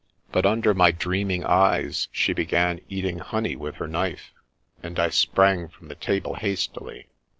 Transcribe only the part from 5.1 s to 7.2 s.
sprang from the table hastily.